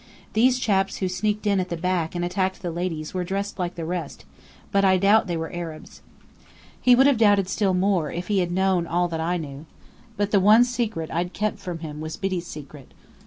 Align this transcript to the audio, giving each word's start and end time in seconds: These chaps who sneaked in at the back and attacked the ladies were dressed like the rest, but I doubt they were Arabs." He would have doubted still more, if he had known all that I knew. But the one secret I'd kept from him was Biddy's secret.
These 0.33 0.57
chaps 0.57 0.97
who 0.97 1.07
sneaked 1.07 1.45
in 1.45 1.59
at 1.59 1.69
the 1.69 1.77
back 1.77 2.15
and 2.15 2.25
attacked 2.25 2.63
the 2.63 2.71
ladies 2.71 3.13
were 3.13 3.23
dressed 3.23 3.59
like 3.59 3.75
the 3.75 3.85
rest, 3.85 4.25
but 4.71 4.83
I 4.83 4.97
doubt 4.97 5.27
they 5.27 5.37
were 5.37 5.53
Arabs." 5.53 6.01
He 6.81 6.95
would 6.95 7.05
have 7.05 7.19
doubted 7.19 7.47
still 7.47 7.75
more, 7.75 8.11
if 8.11 8.27
he 8.27 8.39
had 8.39 8.51
known 8.51 8.87
all 8.87 9.07
that 9.09 9.21
I 9.21 9.37
knew. 9.37 9.67
But 10.17 10.31
the 10.31 10.39
one 10.39 10.63
secret 10.63 11.11
I'd 11.11 11.33
kept 11.33 11.59
from 11.59 11.81
him 11.85 12.01
was 12.01 12.17
Biddy's 12.17 12.47
secret. 12.47 12.95